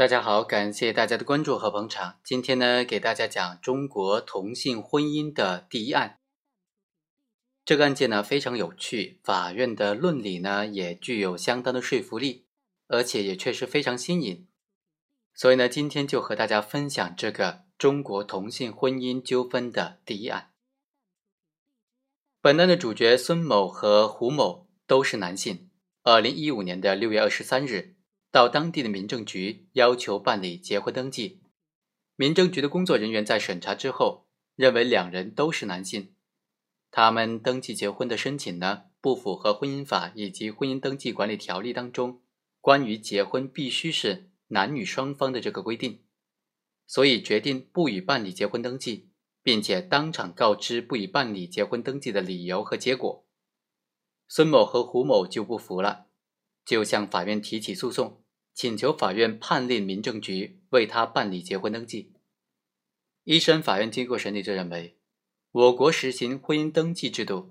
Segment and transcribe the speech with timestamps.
[0.00, 2.20] 大家好，感谢大家的关注和捧场。
[2.24, 6.20] 今天呢，给大家讲中国同性婚姻的第一案。
[7.66, 12.46] 这个案件呢非常有趣，法院的论理呢也具有相当的说服力，
[12.86, 14.48] 而且也确实非常新颖。
[15.34, 20.52] 所以呢，今天就和大家分享这个中国同性婚姻纠纷的第一案。
[22.40, 25.68] 本案的主角孙某和胡某都是男性。
[26.02, 27.96] 二零一五年的六月二十三日，
[28.30, 31.42] 到当地的民政局要求办理结婚登记。
[32.16, 36.14] 民政局的工作人员在审查之后，认为两人都是男性，
[36.90, 42.22] 他们登记结婚的申请呢不符合婚姻法以及婚姻登记管理条例当中
[42.60, 46.04] 关于结婚必须是男女双方的这个规定，
[46.86, 49.10] 所以决定不予办理结婚登记，
[49.42, 53.26] 并且当场告知不予办理结婚登记的理由和结果。
[54.28, 56.06] 孙某和胡某就不服了，
[56.70, 58.22] 就向法院提起诉讼，
[58.54, 62.12] 请求法院判令民政局为他办理结婚登记。
[63.24, 64.96] 一审法院经过审理就认为，
[65.50, 67.34] 我国实行婚姻登记制度，《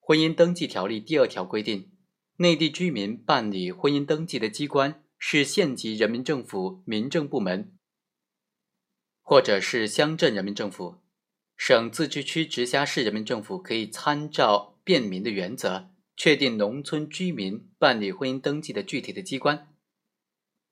[0.00, 1.92] 婚姻登记条例》第二条规定，
[2.38, 7.76] 内地居民办理婚姻登记的机关是县级人民政府民政部门，
[9.20, 11.02] 或者是乡镇人民政府，
[11.58, 15.90] 省、自治区、直辖市人民政府可以参照便民的原则。
[16.16, 19.68] 确定农村居民办理婚姻登记的具体的机关。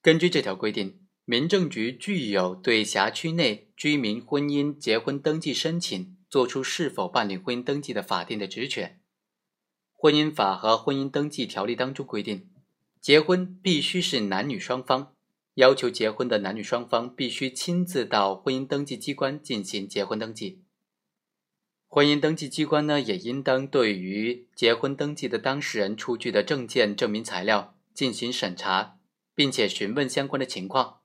[0.00, 9.00] 根据这条规定，民政局具有对辖区内居民婚姻结婚登记申请作出是否办理婚姻登记的法定的职权。
[9.92, 12.50] 婚姻法和婚姻登记条例当中规定，
[13.00, 15.14] 结婚必须是男女双方，
[15.54, 20.65] 要求结婚的男女双方必须亲自到婚姻登记机关进行结婚登记。
[21.88, 28.98] 婚姻登记机关呢，也应当对于结婚登记的当事人出具的证件、证明材料进行审查，
[29.34, 31.00] 并且询问相关的情况。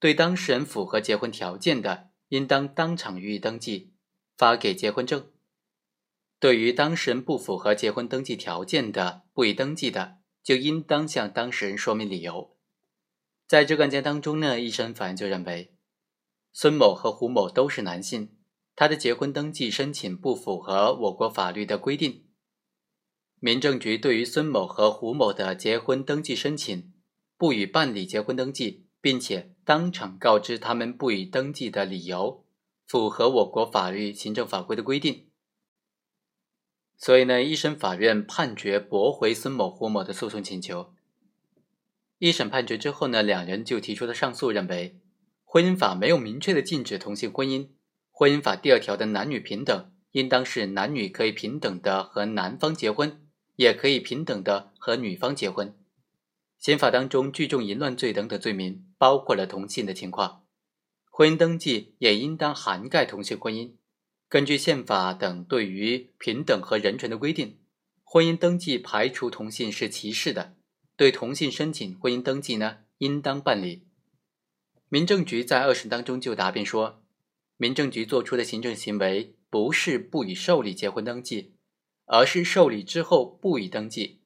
[0.00, 3.92] 对当事人符合结婚条件的，应当当场予以登记，
[4.36, 5.30] 发给结婚证；
[6.40, 12.56] 对于当事人不符合结婚登记条件的，不予登记的，就应当向当事人说明理由。
[13.46, 15.76] 在这个案件当中呢，一审法院就认为，
[16.52, 18.35] 孙某和胡某都是男性。
[18.76, 22.24] 他的结婚登记申请不符合我国法律的规定。
[23.40, 26.92] 民政局对于孙某和胡某的结婚登记申请
[27.38, 32.44] 不予办理结婚登记，并且当场告知他们不予登记的理由，
[32.86, 35.26] 符合我国法律、行政法规的规定。
[36.98, 40.94] 所以呢，一审法院判决驳回孙某、胡某的诉讼请求。
[42.18, 44.98] 一审判决之后呢，两人就提出了上诉，认为
[45.44, 47.68] 婚姻法没有明确的禁止同性婚姻。
[48.18, 53.20] 婚姻法第二条的男女平等，应当是男女可以平等的和男方结婚，
[53.56, 55.76] 也可以平等的和女方结婚。
[56.58, 60.46] 刑法当中聚众淫乱罪等等罪名，包括了同性的情况，
[61.10, 63.74] 婚姻登记也应当涵盖同性婚姻。
[64.30, 67.58] 根据宪法等对于平等和人权的规定，
[68.02, 70.54] 婚姻登记排除同性是歧视的，
[70.96, 73.86] 对同性申请婚姻登记呢，应当办理。
[74.88, 77.02] 民政局在二审当中就答辩说。
[77.56, 81.54] 民政局作出的行政行为不是不予受理结婚登记，
[82.04, 84.20] 而是受理之后不予登记。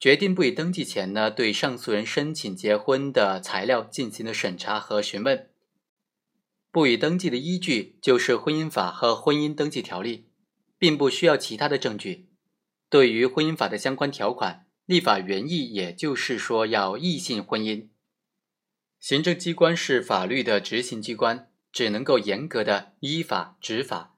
[0.00, 5.50] 决定不予登记前呢，对上诉人申请结婚的材料进行了审查和询问。
[6.70, 10.28] 不予登记的依据就是婚姻法和婚姻登记条例，
[10.78, 12.28] 并不需要其他的证据。
[12.88, 17.88] 对于婚姻法的相关条款，立法原意也就是说要异性婚姻。
[19.00, 21.50] 行政机关是法律的执行机关。
[21.78, 24.16] 只能够严格的依法执法，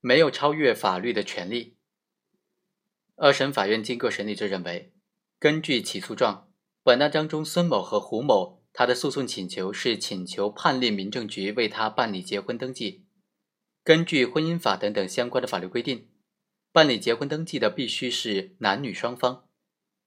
[0.00, 1.76] 没有超越法律的权利。
[3.14, 4.92] 二审法院经过审理就认为，
[5.38, 6.50] 根据起诉状，
[6.82, 13.06] 本案当中孙某和胡某他的诉讼请求是请求判令民政局为他办理结婚登记。
[13.84, 16.08] 根据婚姻法等等相关的法律规定，
[16.72, 19.46] 办理结婚登记的必须是男女双方，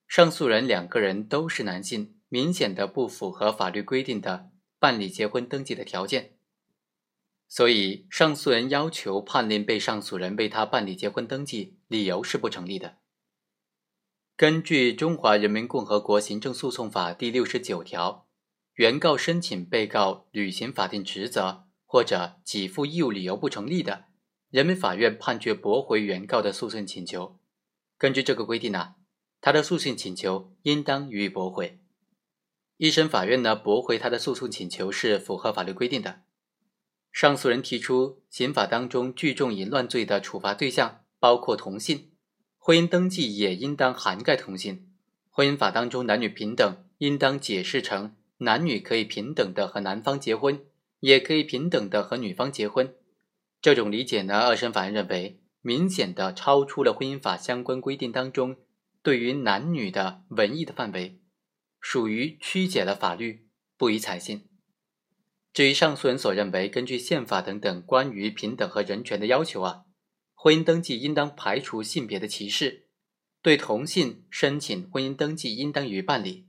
[0.09, 6.35] 上诉人两个人都是男性，明显的不符合法律规定的办理结婚登记的条件。
[7.51, 12.98] 所以，上诉人要求判令被上诉人为他办理结婚登记，理由是不成立的。
[14.38, 18.28] 根据《中华人民共和国行政诉讼法》第六十九条，
[18.75, 24.06] 原告申请被告履行法定职责或者给付义务理由不成立的，
[24.51, 27.40] 人民法院判决驳回原告的诉讼请求。
[27.98, 28.94] 根据这个规定呢，
[29.42, 31.80] 他的诉讼请求应当予以驳回。
[32.78, 36.22] 一审法院呢驳回他的诉讼请求是符合法律规定的。
[37.19, 42.12] 上诉人提出，刑法当中聚众淫乱罪的处罚对象包括同性，
[42.57, 44.88] 婚姻登记也应当涵盖同性。
[45.30, 50.63] 婚姻法当中男女平等应当解释成男女可以平等的和男方结婚，
[51.01, 52.95] 也可以平等的和女方结婚。
[53.62, 58.56] 这种理解呢，二审法院认为明显的超出了婚姻法相关规定当中
[59.04, 61.19] 对于男女的文艺的范围，
[61.81, 64.45] 属于曲解了法律，不予采信。
[65.54, 69.84] 至于上诉人所认为，根据宪法等等关于平等和人权的要求啊，
[70.34, 72.88] 婚姻登记应当排除性别的歧视，
[73.42, 76.48] 对同性申请婚姻登记应当予以办理。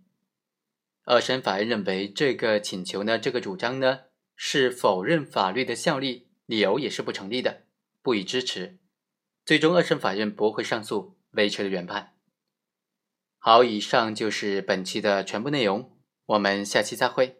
[1.04, 4.00] 二审法院认为这个请求呢，这个主张呢
[4.36, 6.28] 是否认法律的效力。
[6.46, 7.62] 理由也是不成立的，
[8.02, 8.80] 不予支持。
[9.44, 12.16] 最终，二审法院驳回上诉，维持了原判。
[13.38, 17.39] 好，以上就是本期的全部内容，我们下期再会。